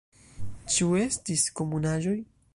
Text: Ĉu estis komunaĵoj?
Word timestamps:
Ĉu 0.75 0.89
estis 1.03 1.45
komunaĵoj? 1.61 2.17